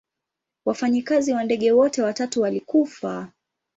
[0.65, 3.31] Wafanyikazi wa ndege wote watatu walikufa.